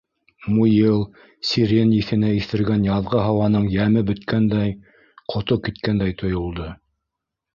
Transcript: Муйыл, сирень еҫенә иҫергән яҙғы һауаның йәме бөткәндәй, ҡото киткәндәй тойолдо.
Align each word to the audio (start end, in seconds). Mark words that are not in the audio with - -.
Муйыл, 0.51 1.01
сирень 1.49 1.91
еҫенә 1.97 2.31
иҫергән 2.37 2.87
яҙғы 2.87 3.21
һауаның 3.25 3.67
йәме 3.75 4.03
бөткәндәй, 4.09 4.73
ҡото 5.35 5.59
киткәндәй 5.67 6.19
тойолдо. 6.23 6.71